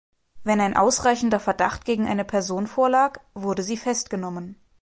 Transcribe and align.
Wenn 0.43 0.61
ein 0.61 0.75
ausreichender 0.75 1.39
Verdacht 1.39 1.85
gegen 1.85 2.07
eine 2.07 2.25
Person 2.25 2.65
vorlag, 2.65 3.19
wurde 3.35 3.61
sie 3.61 3.77
festgenommen. 3.77 4.55